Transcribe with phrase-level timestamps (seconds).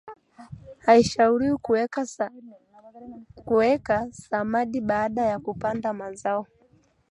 [0.77, 1.57] Haishauriwi
[3.57, 6.47] kuweka samadi baada ya kupanda mazao